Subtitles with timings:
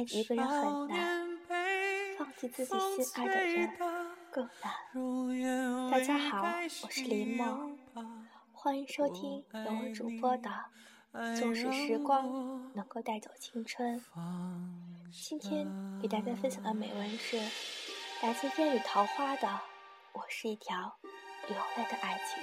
[0.00, 1.28] 爱一个人很难，
[2.16, 3.70] 放弃自己心爱的人
[4.30, 5.90] 更难。
[5.90, 6.42] 大家好，
[6.84, 7.70] 我是林默，
[8.50, 10.48] 欢迎收听由我主播的
[11.38, 14.00] 《纵使时光能够带走青春》。
[15.12, 15.68] 今天
[16.00, 17.36] 给大家分享的美文是
[18.22, 19.46] 来自烟雨桃花的
[20.14, 20.96] 《我是一条
[21.46, 22.42] 流泪的爱情》。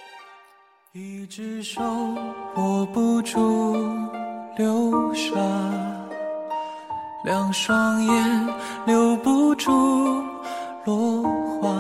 [0.94, 1.82] 一只手
[2.56, 3.74] 握不住
[4.58, 5.34] 流沙，
[7.24, 8.48] 两双眼
[8.86, 9.72] 留不住
[10.86, 11.24] 落
[11.62, 11.74] 花。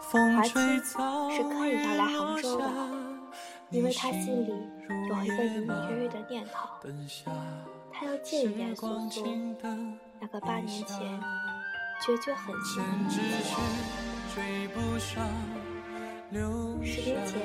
[0.00, 0.52] 华清
[0.84, 2.68] 是刻意要来杭州的，
[3.70, 4.52] 因为他心里
[5.08, 6.68] 有一个隐隐约约的念头，
[7.90, 9.24] 他要见一见苏苏，
[10.20, 10.98] 那个八年前
[12.02, 13.50] 决绝狠心的女子。
[16.84, 17.40] 十年前，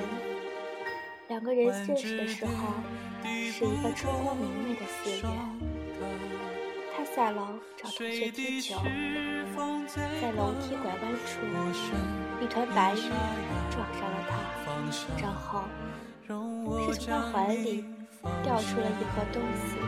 [1.29, 2.51] 两个人认识的时候，
[3.23, 5.23] 是一个春光明媚的四月。
[7.17, 8.75] 他下楼找同学踢球，
[10.21, 11.41] 在楼梯拐弯处，
[12.39, 13.01] 一团白云
[13.71, 14.37] 撞上了他，
[15.19, 15.63] 然后
[16.85, 17.83] 是从他怀里
[18.43, 19.81] 掉出了一盒东西，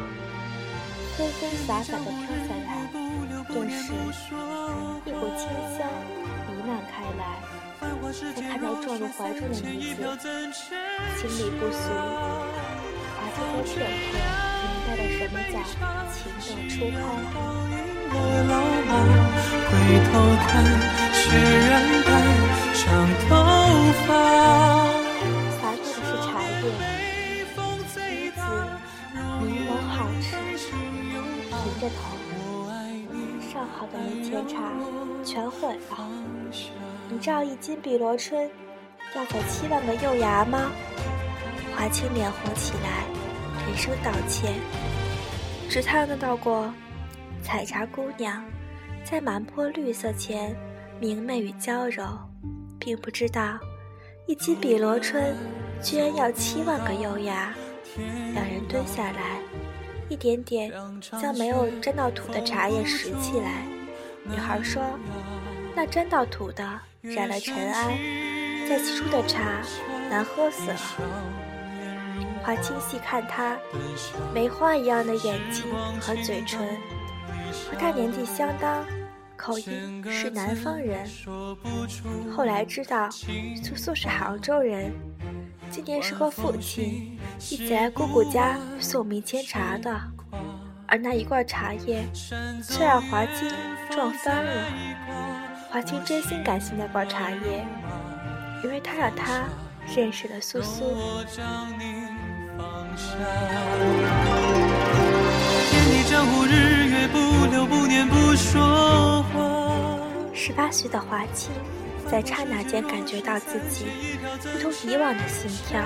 [1.15, 2.89] 纷纷洒洒的飘下来，
[3.53, 3.93] 顿时
[5.05, 5.45] 一股清
[5.77, 5.85] 香
[6.47, 7.21] 弥漫开来。
[8.11, 10.01] 在看到撞入怀中的女子，
[11.15, 11.77] 心里不俗，
[13.13, 13.37] 华清
[13.77, 14.48] 在片刻
[14.89, 15.55] 明白了什么叫
[16.09, 16.97] 情窦初开。
[19.69, 19.71] 回
[20.05, 20.11] 头
[20.47, 20.49] 看，
[21.13, 21.19] 雪
[21.69, 21.71] 染
[22.05, 22.09] 白
[22.73, 22.81] 长
[23.21, 23.29] 头
[24.07, 24.09] 发。
[25.61, 27.45] 洒落的是茶叶，女
[28.33, 28.35] 子
[29.43, 30.25] 明眸皓齿，
[31.49, 31.93] 平着头。
[33.51, 34.55] 上好的门前茶
[35.23, 35.93] 全毁了。
[37.09, 38.49] 你照一斤碧螺春
[39.15, 40.71] 要走七万个幼芽吗？
[41.75, 43.03] 华清脸红起来，
[43.69, 44.55] 连声道歉。
[45.69, 46.73] 只看到过
[47.43, 48.43] 采茶姑娘
[49.03, 50.55] 在满坡绿色前
[50.99, 52.03] 明媚与娇柔，
[52.79, 53.59] 并不知道
[54.25, 55.35] 一斤碧螺春
[55.83, 57.53] 居然要七万个优雅。
[58.33, 59.39] 两人蹲下来，
[60.09, 60.71] 一点点
[61.21, 63.63] 将没有沾到土的茶叶拾起来。
[64.23, 64.81] 女孩说
[65.75, 67.97] ：“那沾到土的。”染了尘埃，
[68.67, 69.61] 再沏出的茶
[70.09, 70.77] 难喝死了。
[72.43, 73.57] 华清细看他
[74.33, 75.65] 梅花一样的眼睛
[76.01, 76.67] 和嘴唇，
[77.69, 78.85] 和他年纪相当，
[79.35, 81.07] 口音是南方人。
[82.35, 84.91] 后来知道苏苏是杭州人，
[85.69, 89.99] 今年是和父亲一起来姑姑家送明前茶的，
[90.87, 93.51] 而那一罐茶叶却让华清
[93.91, 94.51] 撞翻了。
[95.69, 97.65] 华清真心感谢那罐茶叶，
[98.63, 99.43] 因为他让他
[99.95, 100.83] 认识了苏苏。
[110.33, 111.51] 十八岁的华清，
[112.09, 113.85] 在刹那间感觉到自己
[114.41, 115.81] 不同以往的心跳。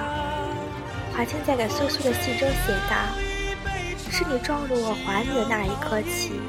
[1.13, 2.95] 华清在给苏苏的信中写道
[4.09, 6.39] ：“是你撞入我怀里的那一刻起，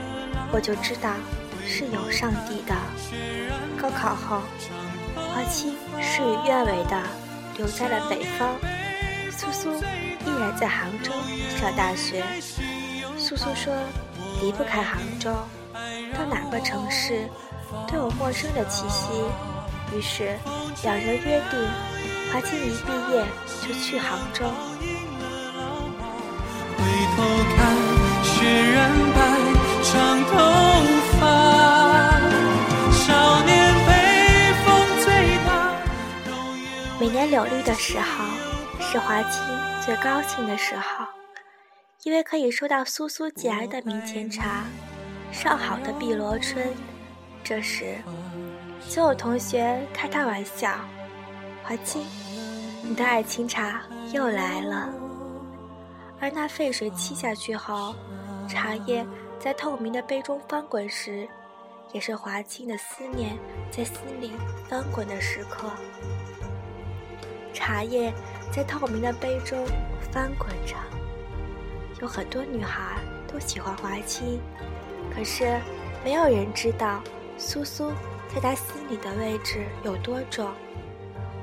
[0.53, 1.11] 我就知道。”
[1.67, 2.75] 是有上帝的。
[3.81, 4.43] 高考后，
[5.17, 7.03] 华清事与愿违的
[7.57, 8.55] 留在了北方，
[9.31, 9.83] 苏苏
[10.35, 11.13] 依然在杭州
[11.59, 12.25] 上大学。
[13.17, 13.73] 苏苏说
[14.43, 15.31] 离不开杭州，
[16.13, 17.29] 到哪个城市
[17.87, 19.09] 都有陌生的气息。
[19.97, 20.37] 于是
[20.83, 21.59] 两人约定，
[22.33, 23.25] 华清一毕业
[23.63, 24.45] 就去杭州。
[26.77, 26.85] 回
[27.17, 27.23] 头
[27.57, 27.59] 看，
[28.25, 28.35] 雪
[28.73, 29.19] 染白
[29.85, 30.35] 长头
[37.01, 38.25] 每年柳绿的时候，
[38.87, 39.43] 是华清
[39.85, 41.05] 最高兴的时候，
[42.05, 44.65] 因为可以收到苏苏寄来的明前茶，
[45.33, 46.65] 上好的碧螺春。
[47.43, 47.97] 这时，
[48.89, 50.77] 就有同学开他玩笑
[51.65, 52.07] ：“华清，
[52.85, 53.83] 你的爱情茶
[54.13, 54.93] 又来了。”
[56.21, 57.97] 而那沸水沏下去后，
[58.49, 59.05] 茶叶
[59.41, 61.27] 在透明的杯中翻滚时，
[61.93, 63.37] 也是华清的思念
[63.73, 64.33] 在心里
[64.69, 65.69] 翻滚的时刻。
[67.53, 68.13] 茶叶
[68.53, 69.67] 在透明的杯中
[70.13, 70.77] 翻滚着，
[72.01, 74.41] 有很多女孩都喜欢华清，
[75.15, 75.61] 可是
[76.05, 77.03] 没有人知道
[77.37, 77.91] 苏苏
[78.33, 80.49] 在他心里的位置有多重。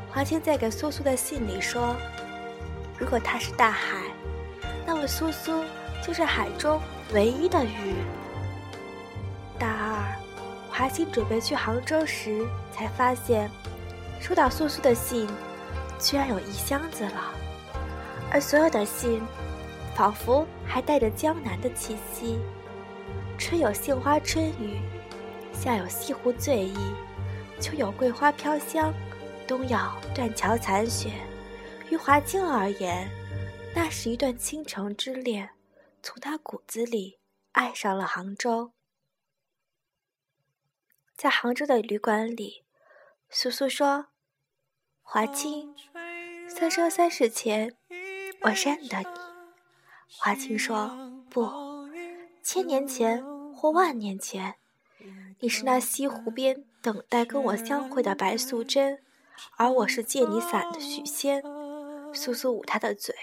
[0.10, 1.96] 华清在给苏苏的信里说
[2.98, 4.04] ：“如果他是大海，
[4.86, 5.64] 那么苏苏
[6.06, 6.82] 就是海中
[7.14, 7.96] 唯一的鱼。”
[9.60, 10.16] 大二，
[10.70, 13.50] 华清准备去杭州时，才发现
[14.20, 15.28] 收到苏苏的信。
[16.02, 17.32] 居然有一箱子了，
[18.32, 19.22] 而所有的信，
[19.96, 22.40] 仿佛还带着江南的气息。
[23.38, 24.82] 春有杏花春雨，
[25.54, 26.76] 夏有西湖醉意，
[27.62, 28.92] 秋有桂花飘香，
[29.48, 29.78] 冬有
[30.16, 31.12] 断桥残雪。
[31.92, 33.08] 于华清而言，
[33.76, 35.52] 那是一段倾城之恋，
[36.02, 37.20] 从他骨子里
[37.52, 38.72] 爱上了杭州。
[41.16, 42.64] 在杭州的旅馆里，
[43.30, 44.08] 苏苏说
[45.14, 45.76] ：“华清，
[46.48, 47.74] 三生三世前，
[48.44, 49.06] 我认得你。”
[50.08, 50.90] 华清说
[51.30, 51.52] ：“不，
[52.42, 53.22] 千年前
[53.54, 54.56] 或万年前，
[55.42, 59.00] 你是那西湖边等待跟我相会的白素贞，
[59.58, 61.44] 而我是借你伞的许仙。”
[62.16, 63.14] 苏苏捂他的嘴：“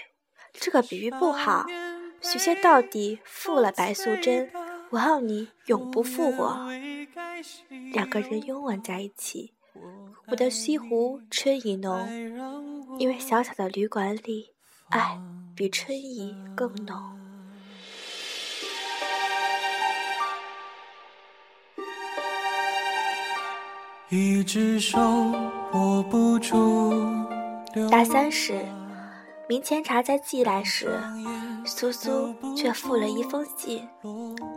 [0.53, 1.65] 这个比喻不好。
[2.21, 4.51] 许仙到底负了白素贞，
[4.91, 6.69] 我要你永不负我。”
[7.91, 9.55] 两个人拥吻在一起，
[10.27, 12.07] 我的西湖春意浓，
[12.99, 14.51] 因为小小的旅馆里，
[14.89, 15.19] 爱
[15.55, 16.95] 比春意更浓。
[24.09, 24.99] 一只手
[25.73, 26.91] 握不住。
[27.91, 28.59] 大三时，
[29.47, 30.99] 明前茶在寄来时，
[31.63, 33.87] 苏苏却附了一封信，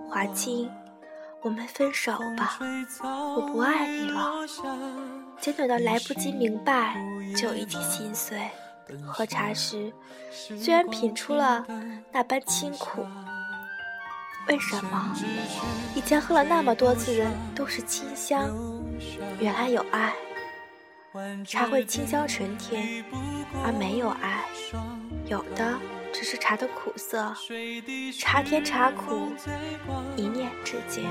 [0.08, 0.70] 华清。
[1.42, 2.58] 我们分手吧，
[3.02, 4.32] 我不爱你了。
[5.40, 6.96] 简短到来不及明白，
[7.36, 8.38] 就已经心碎。
[9.06, 9.92] 喝茶时，
[10.30, 11.66] 虽然品出了
[12.12, 13.04] 那般清苦，
[14.48, 15.16] 为什么
[15.96, 18.54] 以前喝了那么多次的都是清香？
[19.40, 20.14] 原来有爱，
[21.44, 23.04] 茶会清香纯甜，
[23.64, 24.44] 而没有爱，
[25.26, 25.78] 有的。
[26.12, 27.34] 只是茶的苦涩，
[28.18, 29.32] 茶甜茶苦，
[30.14, 31.04] 一念之间。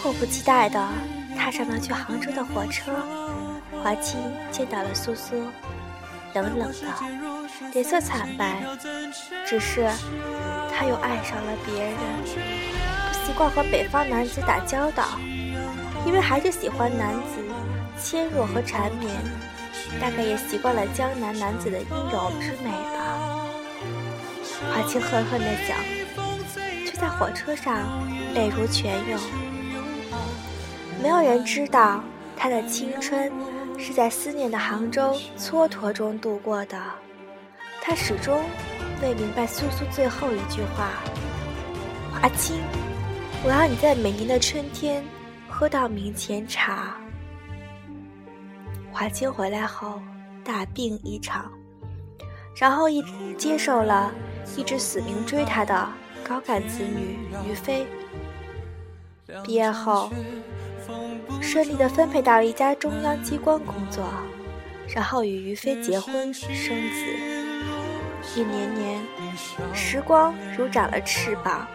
[0.00, 0.88] 迫不及待的
[1.36, 2.92] 踏上了去杭州的火车，
[3.82, 4.20] 华清
[4.52, 5.34] 见到了苏苏，
[6.34, 6.86] 冷冷的，
[7.72, 8.62] 脸色惨白，
[9.44, 9.88] 只是
[10.70, 12.83] 他又爱上了别人。
[13.24, 15.04] 习惯和北方男子打交道，
[16.06, 17.42] 因为还是喜欢男子
[17.96, 19.10] 纤弱和缠绵，
[20.00, 23.40] 大概也习惯了江南男子的阴柔之美吧。
[24.70, 25.76] 华清恨恨地想，
[26.86, 27.82] 却在火车上
[28.34, 29.18] 泪如泉涌。
[31.02, 32.02] 没有人知道
[32.36, 33.32] 他的青春
[33.78, 36.78] 是在思念的杭州蹉跎中度过的。
[37.82, 38.42] 他始终
[39.02, 40.90] 未明白苏苏最后一句话
[42.12, 42.56] ：“华清。”
[43.46, 45.04] 我要你在每年的春天
[45.46, 46.96] 喝到明前茶。
[48.90, 50.00] 华清回来后
[50.42, 51.52] 大病一场，
[52.56, 53.04] 然后一
[53.34, 54.10] 接受了
[54.56, 55.86] 一直死命追他的
[56.26, 57.86] 高干子女于飞。
[59.42, 60.10] 毕业后
[61.42, 64.08] 顺利的分配到了一家中央机关工作，
[64.88, 67.04] 然后与于飞结婚生子。
[68.34, 68.98] 一年年，
[69.74, 71.68] 时光如长了翅膀。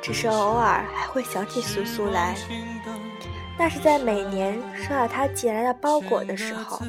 [0.00, 2.34] 只是偶尔还会想起苏苏来，
[3.58, 6.80] 那是在每年收到他寄来的包裹的时候。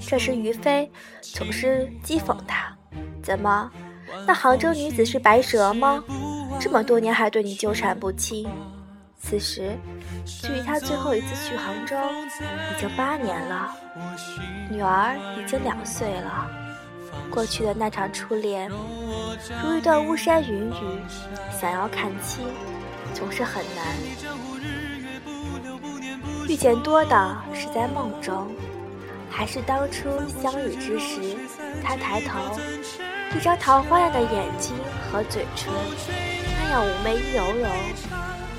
[0.00, 0.90] 这时于飞
[1.20, 2.74] 总是讥讽他
[3.22, 3.70] ：“怎么，
[4.26, 6.02] 那杭州女子是白蛇吗？
[6.58, 8.48] 这么多年还对你纠缠不清？”
[9.18, 9.76] 此时，
[10.24, 11.96] 距离他最后一次去杭州
[12.36, 13.74] 已经八年了，
[14.70, 16.48] 女儿已经两岁了。
[17.30, 18.70] 过去的那场初恋，
[19.62, 21.00] 如一段巫山云雨，
[21.60, 22.46] 想要看清，
[23.12, 23.96] 总是很难。
[26.48, 28.48] 遇见多的是在梦中，
[29.30, 30.08] 还是当初
[30.40, 31.36] 相遇之时，
[31.82, 32.38] 他抬头，
[33.36, 34.74] 一张桃花样的眼睛
[35.10, 35.72] 和嘴唇，
[36.58, 37.68] 那样妩媚柔柔，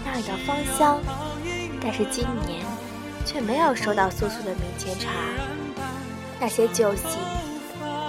[0.05, 0.99] 那样的芳香。
[1.81, 2.65] 但是今年，
[3.25, 5.09] 却没有收到素素的明前茶，
[6.39, 7.17] 那些旧信。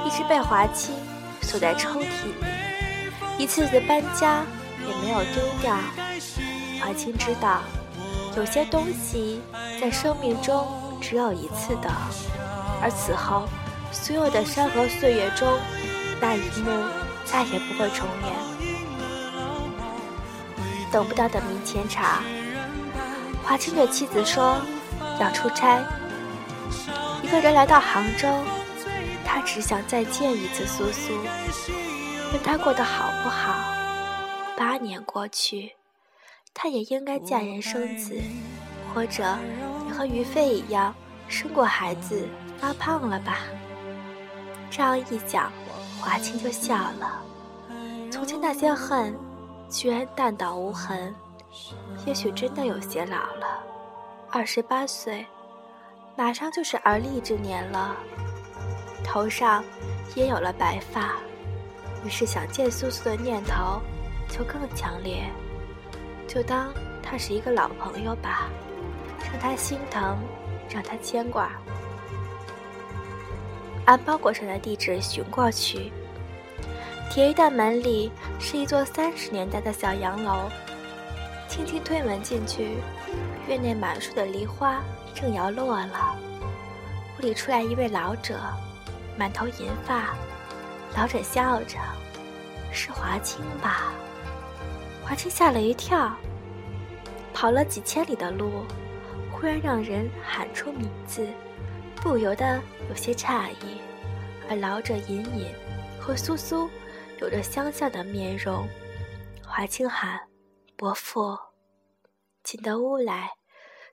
[0.08, 0.94] 一直被华清
[1.42, 2.34] 锁在抽屉里，
[3.36, 4.42] 一次次搬家
[4.80, 5.76] 也没有丢掉。
[6.80, 7.60] 华清知道，
[8.34, 9.42] 有些东西
[9.78, 10.66] 在生命中
[10.98, 11.90] 只有一次的，
[12.80, 13.46] 而此后
[13.92, 15.46] 所有的山河岁月中，
[16.22, 16.70] 那一幕
[17.26, 18.32] 再也不会重演。
[20.90, 22.22] 等不到的明前茶，
[23.44, 24.56] 华清对妻子说
[25.20, 25.84] 要出差，
[27.22, 28.26] 一个人来到杭州。
[29.30, 31.12] 他只想再见一次苏苏，
[32.32, 33.62] 问他过得好不好。
[34.56, 35.76] 八年过去，
[36.54, 38.18] 他也应该嫁人生子，
[38.92, 39.23] 或者
[39.87, 40.94] 也和于飞一样
[41.28, 43.40] 生过孩子发胖了吧。
[44.70, 45.52] 这样一讲，
[46.00, 47.23] 华清就笑了。
[48.11, 49.14] 从前那些恨，
[49.68, 51.14] 居然淡到无痕，
[52.06, 53.62] 也许真的有些老了。
[54.30, 55.26] 二十八岁，
[56.16, 57.94] 马上就是而立之年了，
[59.04, 59.64] 头上
[60.14, 61.16] 也有了白发，
[62.04, 63.80] 于是想见苏苏的念头
[64.28, 65.24] 就更强烈。
[66.26, 68.48] 就当他是一个老朋友吧，
[69.24, 70.18] 让他心疼，
[70.68, 71.50] 让他牵挂。
[73.86, 75.90] 按包裹上的地址寻过去，
[77.10, 80.50] 铁衣的门里是一座三十年代的小洋楼。
[81.48, 82.76] 轻轻推门进去，
[83.48, 84.82] 院内满树的梨花
[85.14, 86.14] 正摇落了。
[87.16, 88.38] 屋里出来一位老者，
[89.18, 90.14] 满头银发。
[90.96, 91.78] 老者笑着
[92.72, 93.92] ：“是华清吧？”
[95.04, 96.16] 华清吓了一跳，
[97.34, 98.64] 跑了几千里的路，
[99.32, 101.26] 忽然让人喊出名字，
[101.96, 103.80] 不由得有些诧异。
[104.48, 105.52] 而老者隐隐
[106.00, 106.70] 和苏苏
[107.20, 108.66] 有着相像的面容。
[109.44, 110.20] 华清喊。
[110.76, 111.37] 伯父
[112.44, 113.32] 进得屋来，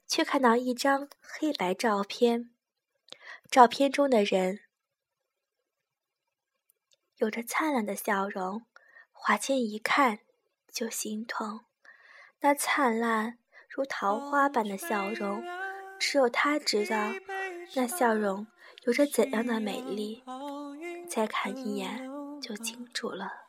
[0.05, 2.51] 却看到一张黑白照片。
[3.49, 4.59] 照片中的人
[7.17, 8.65] 有着灿烂的笑容，
[9.13, 10.19] 华清一看
[10.69, 11.61] 就心痛。
[12.41, 13.37] 那灿烂
[13.69, 15.41] 如桃花般的笑容，
[15.97, 17.13] 只有他知道，
[17.75, 18.47] 那笑容
[18.83, 20.23] 有着怎样的美丽。
[21.07, 22.09] 再看一眼，
[22.41, 23.45] 就清楚了。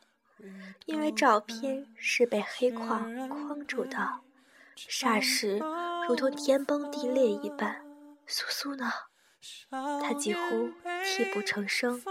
[0.85, 4.21] 因为照片是被黑框框住的，
[4.77, 5.59] 霎时
[6.07, 7.83] 如同天崩地裂一般。
[8.25, 8.89] 苏苏呢？
[9.69, 10.71] 他几乎
[11.03, 12.01] 泣不成声。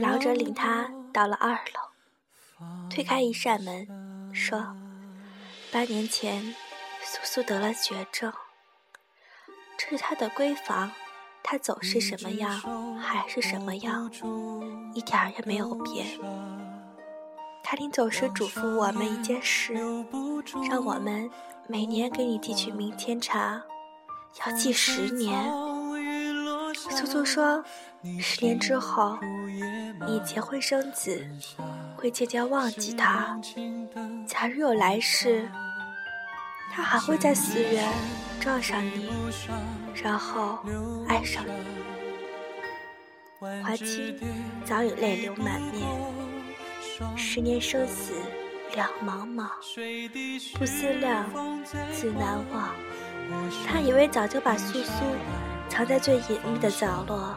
[0.00, 1.58] 老者领他到了二楼，
[2.90, 3.86] 推开一扇门，
[4.34, 4.76] 说
[5.70, 6.42] ：“八年前，
[7.04, 8.32] 苏苏得了绝症。”
[9.78, 10.90] 这是他的闺房，
[11.44, 14.10] 他走是什么样，还是什么样，
[14.94, 16.18] 一点也没有变。
[17.68, 19.74] 他临走时嘱咐我们一件事，
[20.70, 21.28] 让我们
[21.66, 23.60] 每年给你寄去明天茶，
[24.38, 25.36] 要寄十年。
[26.72, 27.64] 苏苏说，
[28.20, 29.18] 十年之后，
[30.06, 31.26] 你结婚生子，
[31.96, 33.36] 会渐渐忘记他。
[34.28, 35.50] 假如有来世，
[36.72, 37.92] 他还会在寺院。
[38.38, 39.10] 撞上你，
[39.92, 40.60] 然后
[41.08, 41.50] 爱上你。
[43.40, 44.16] 华清
[44.64, 45.82] 早已泪流满面，
[47.16, 48.12] 十年生死
[48.74, 49.48] 两茫茫，
[50.58, 51.26] 不思量，
[51.92, 52.70] 自难忘。
[53.66, 55.04] 他以为早就把苏苏
[55.68, 57.36] 藏在最隐秘的角落，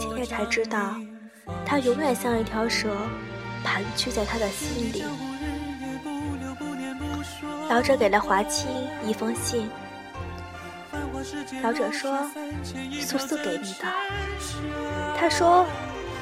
[0.00, 0.96] 现在才知道，
[1.64, 2.96] 他永远像一条蛇，
[3.62, 5.04] 盘踞在他的心里。
[7.68, 8.68] 老者给了华清
[9.06, 9.68] 一封信。
[11.62, 12.28] 老者说
[13.00, 13.86] ：“苏苏给你的。”
[15.16, 15.64] 他说：“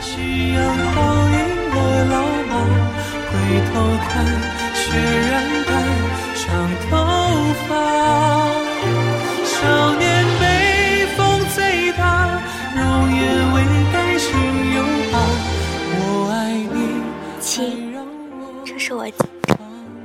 [0.00, 0.60] 夕阳
[0.94, 0.98] 倒
[1.30, 1.36] 映
[1.70, 2.14] 了老
[2.50, 2.52] 马，
[3.30, 3.32] 回
[3.68, 3.72] 头
[4.08, 4.12] 看，
[4.74, 4.82] 雪
[5.30, 5.32] 染
[5.66, 5.70] 白
[6.36, 6.44] 长
[6.90, 6.90] 头
[7.66, 7.70] 发。
[9.44, 9.52] 少
[9.94, 10.04] 年
[10.38, 10.42] 被
[11.16, 11.20] 风
[11.54, 12.02] 吹大，
[12.76, 12.80] 容
[13.14, 13.20] 颜
[13.54, 13.56] 未
[13.92, 14.28] 改心
[14.74, 14.78] 有
[15.10, 15.14] 疤。
[15.94, 16.00] 我
[16.30, 16.34] 爱
[16.74, 16.76] 你，
[17.40, 17.96] 亲，
[18.66, 19.06] 这是我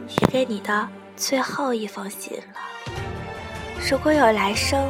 [0.08, 0.88] 写给你的。
[1.18, 2.44] 最后一封信了。
[3.90, 4.90] 如果有来生，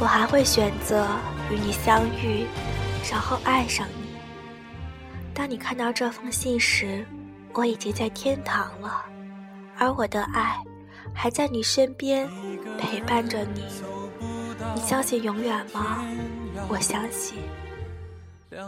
[0.00, 1.06] 我还会选择
[1.50, 2.46] 与你相遇，
[3.10, 4.16] 然后爱上你。
[5.32, 7.04] 当你看到这封信时，
[7.52, 9.04] 我已经在天堂了，
[9.78, 10.58] 而我的爱
[11.12, 12.28] 还在你身边
[12.78, 13.64] 陪伴着你。
[14.74, 16.04] 你相信永远吗？
[16.68, 17.38] 我相信，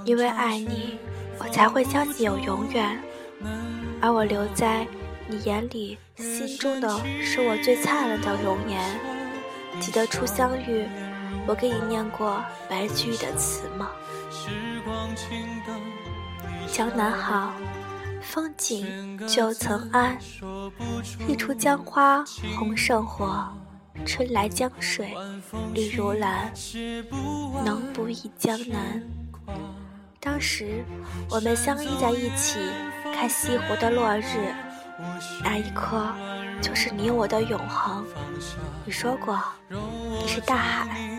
[0.05, 0.99] 因为爱你，
[1.39, 2.99] 我才会相信有永远，
[4.01, 4.87] 而我留在。
[5.29, 6.89] 你眼里、心中的
[7.21, 8.81] 是我最灿烂的容颜。
[9.81, 10.87] 记得初相遇，
[11.47, 13.91] 我给你念过白居易的词吗？
[16.73, 17.53] 江南好，
[18.21, 20.17] 风景旧曾谙。
[21.29, 22.25] 日出江花
[22.59, 23.47] 红胜火，
[24.05, 25.15] 春来江水
[25.73, 26.53] 绿如蓝。
[27.65, 29.03] 能不忆江南？
[30.21, 30.85] 当时
[31.31, 32.59] 我们相依在一起，
[33.15, 34.55] 看西湖的落日。
[35.45, 36.13] 那一刻，
[36.61, 38.05] 就是你我的永恒。
[38.85, 41.16] 你说过，你是大海，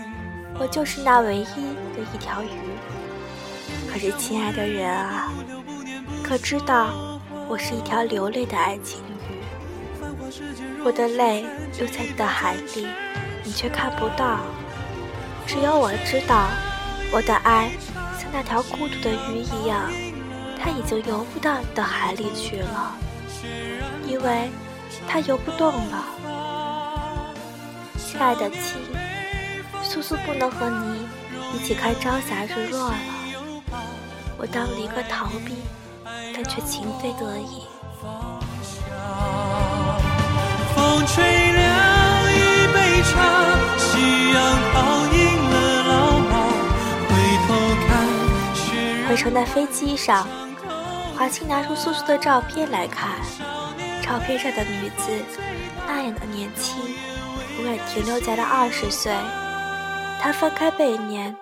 [0.60, 2.50] 我就是那唯一的一条鱼。
[3.90, 5.32] 可是，亲爱的人啊，
[6.24, 9.38] 可知道我是一条流泪的爱情鱼？
[10.84, 11.46] 我的泪
[11.78, 12.88] 流在你的海里，
[13.44, 14.40] 你却看不到。
[15.46, 16.48] 只有我知道，
[17.12, 17.72] 我的爱
[18.20, 19.92] 像那条孤独的鱼一样，
[20.60, 22.96] 它已经游不到你的海里去了。
[24.06, 24.50] 因为
[25.08, 26.06] 它游不动了，
[27.98, 28.78] 亲爱的亲，
[29.90, 31.08] 苏苏不能和你
[31.56, 32.96] 一起看朝霞日落了，
[34.38, 35.56] 我当了一个逃避，
[36.36, 37.64] 但却情非得已。
[40.76, 41.64] 风吹凉
[42.34, 43.16] 一杯茶，
[43.78, 44.38] 夕阳
[44.74, 44.76] 泡
[45.16, 45.18] 赢
[45.50, 45.56] 了
[45.88, 46.32] 老马。
[47.08, 47.10] 回
[47.48, 47.48] 头
[47.88, 47.90] 看，
[49.08, 50.28] 回程的飞机上，
[51.18, 53.12] 华清拿出素素的照片来看，
[54.04, 55.24] 照片上的女子
[55.88, 56.76] 那样的年轻，
[57.58, 59.14] 永远停留在了二十岁。
[60.20, 61.36] 他翻开背面，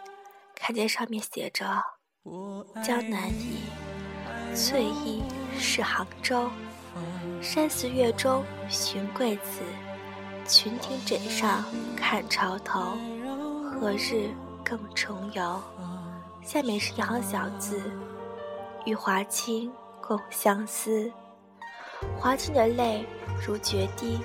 [0.55, 1.65] 看见上面写着
[2.85, 3.63] “江南忆，
[4.55, 5.23] 翠意
[5.57, 6.49] 是杭州。
[7.41, 9.61] 山寺月中寻桂子，
[10.47, 11.63] 群亭枕上
[11.95, 12.97] 看潮头。
[13.63, 14.29] 何日
[14.63, 15.61] 更重游？”
[16.43, 17.81] 下面是一行小字
[18.85, 21.11] ：“与华清共相思。”
[22.19, 23.03] 华清的泪
[23.45, 24.19] 如决堤，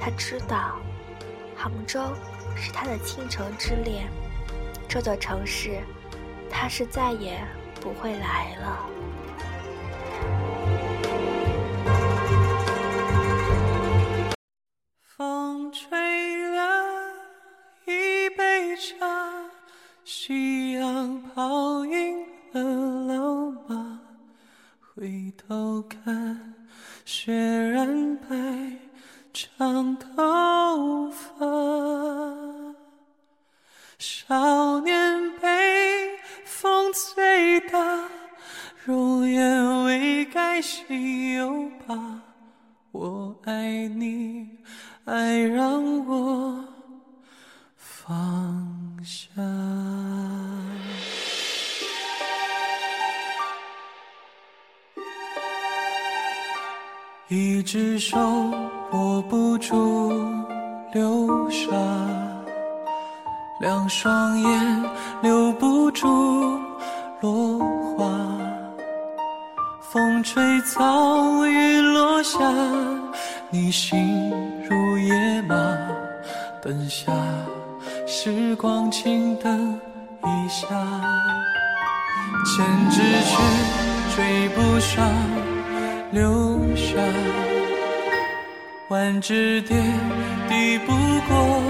[0.00, 0.76] 他知道，
[1.56, 2.00] 杭州。
[2.56, 4.08] 是他的倾城之恋，
[4.88, 5.80] 这座城市，
[6.50, 7.38] 他是再也
[7.80, 8.86] 不会来了。
[15.16, 17.12] 风吹了
[17.86, 19.06] 一杯茶，
[20.04, 22.03] 夕阳泡一
[63.60, 64.82] 两双眼
[65.22, 66.08] 留不住
[67.20, 67.58] 落
[67.96, 68.04] 花，
[69.80, 72.38] 风吹草雨落下，
[73.50, 73.96] 你心
[74.68, 75.54] 如野马，
[76.60, 77.12] 灯下
[78.08, 79.80] 时光轻等
[80.24, 80.66] 一下，
[82.44, 85.08] 千只却追不上
[86.10, 87.00] 流沙，
[88.88, 89.76] 万只蝶
[90.48, 90.92] 抵不
[91.28, 91.62] 过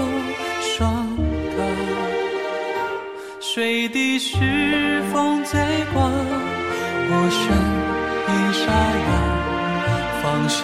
[0.61, 1.14] 霜。
[3.55, 4.35] 水滴是
[5.13, 7.39] 风在刮，我身
[8.27, 8.67] 一沙
[9.07, 9.07] 哑，
[10.21, 10.59] 放下，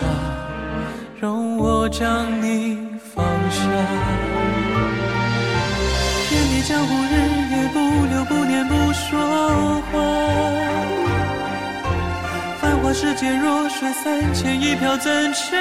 [1.22, 2.78] 容我将你
[3.16, 3.62] 放下。
[6.28, 7.16] 天地江湖日
[7.54, 7.80] 夜不
[8.12, 9.08] 留不念不说
[9.90, 9.94] 话，
[12.60, 15.58] 繁华世界弱水三千，一瓢怎盛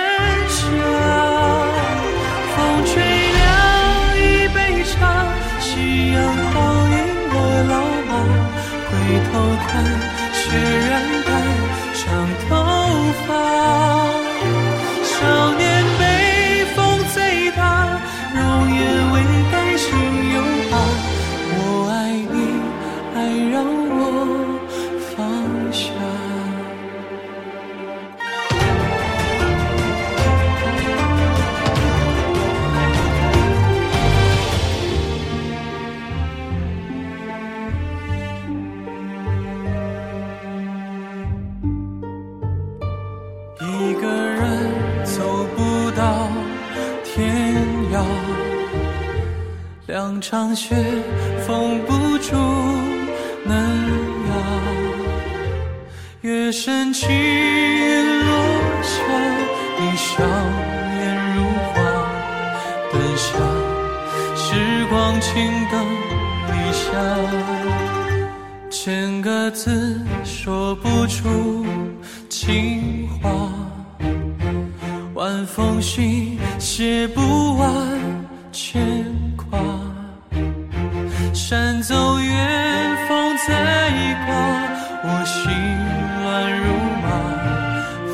[0.49, 0.66] 下？
[2.57, 4.19] 风吹凉一
[4.53, 4.99] 杯茶，
[5.61, 6.80] 夕阳好映。
[6.80, 6.80] 我老马，回
[9.11, 9.85] 低头看，
[10.33, 10.57] 雪
[10.88, 11.03] 染
[50.50, 50.74] 场雪
[51.46, 52.34] 封不住
[53.44, 53.54] 嫩
[54.26, 54.34] 芽，
[56.22, 58.32] 月升起落
[58.82, 59.00] 下，
[59.78, 60.24] 你笑
[60.98, 61.74] 颜如花。
[62.90, 63.38] 灯下
[64.34, 65.30] 时光轻
[65.70, 65.86] 等
[66.58, 66.90] 一下，
[68.70, 71.64] 千个字说不出
[72.28, 73.30] 情话，
[75.14, 77.70] 晚风信写不完
[78.50, 79.80] 牵挂。
[81.50, 83.48] 山走远，风在
[84.24, 84.30] 刮，
[85.02, 85.50] 我心
[86.22, 86.62] 乱如
[87.02, 87.10] 麻。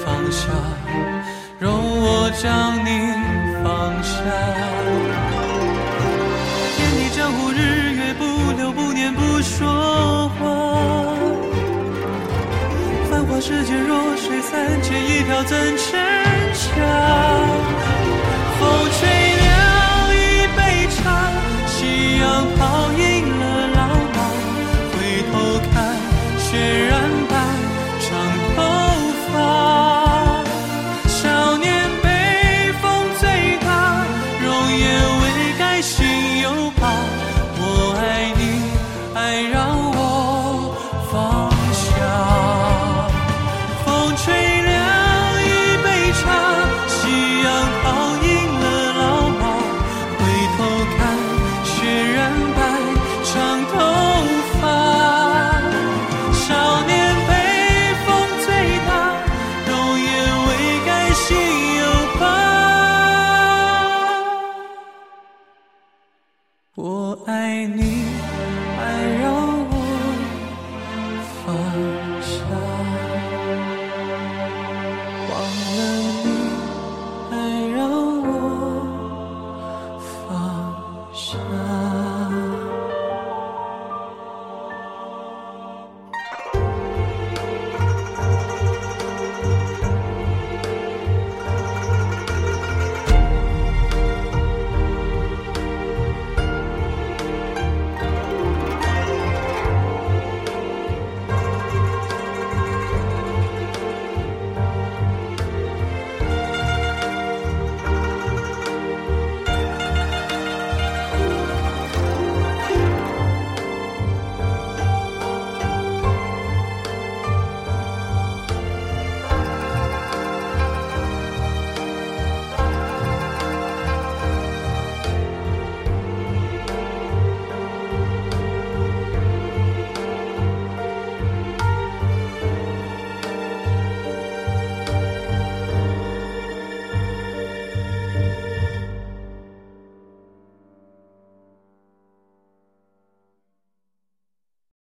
[0.02, 0.48] 放下，
[1.58, 1.68] 容
[2.00, 2.88] 我将你
[3.62, 4.14] 放下。
[6.78, 8.24] 天地江湖，日月不
[8.56, 10.40] 留不念不说话。
[13.10, 15.76] 繁华世间，弱水三千，一瓢怎